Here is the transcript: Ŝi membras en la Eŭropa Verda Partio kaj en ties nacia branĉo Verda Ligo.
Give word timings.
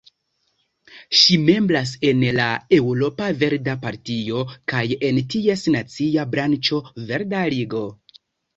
Ŝi 1.19 1.35
membras 1.49 1.91
en 2.11 2.23
la 2.37 2.47
Eŭropa 2.79 3.29
Verda 3.45 3.77
Partio 3.85 4.43
kaj 4.75 4.83
en 5.11 5.23
ties 5.37 5.69
nacia 5.79 6.27
branĉo 6.35 6.83
Verda 7.13 7.47
Ligo. 7.57 7.87